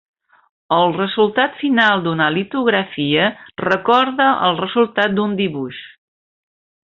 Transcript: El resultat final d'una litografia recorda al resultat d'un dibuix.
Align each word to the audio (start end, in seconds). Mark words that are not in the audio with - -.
El 0.75 0.93
resultat 0.95 1.59
final 1.59 2.01
d'una 2.07 2.29
litografia 2.37 3.27
recorda 3.65 4.31
al 4.49 4.59
resultat 4.63 5.15
d'un 5.21 5.37
dibuix. 5.43 5.85